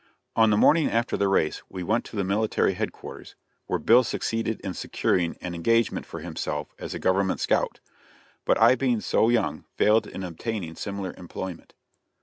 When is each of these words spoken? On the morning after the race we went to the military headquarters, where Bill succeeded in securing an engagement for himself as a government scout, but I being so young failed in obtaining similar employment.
On 0.35 0.49
the 0.49 0.57
morning 0.57 0.89
after 0.89 1.15
the 1.15 1.27
race 1.27 1.61
we 1.69 1.83
went 1.83 2.05
to 2.05 2.15
the 2.15 2.23
military 2.23 2.73
headquarters, 2.73 3.35
where 3.67 3.77
Bill 3.77 4.03
succeeded 4.03 4.59
in 4.61 4.73
securing 4.73 5.37
an 5.41 5.53
engagement 5.53 6.07
for 6.07 6.21
himself 6.21 6.73
as 6.79 6.95
a 6.95 6.99
government 6.99 7.39
scout, 7.39 7.79
but 8.43 8.59
I 8.59 8.73
being 8.73 8.99
so 9.01 9.29
young 9.29 9.63
failed 9.75 10.07
in 10.07 10.23
obtaining 10.23 10.73
similar 10.73 11.13
employment. 11.19 11.75